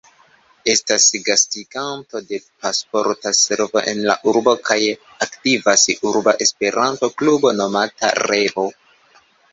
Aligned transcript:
Estas 0.71 1.03
gastiganto 1.25 2.21
de 2.23 2.39
Pasporta 2.63 3.33
Servo 3.41 3.83
en 3.91 4.01
la 4.07 4.15
urbo, 4.33 4.55
kaj 4.71 4.79
aktivas 5.27 5.85
urba 6.13 6.35
Esperanto-Klubo 6.47 7.53
nomata 7.63 8.11
"Revo". 8.25 8.65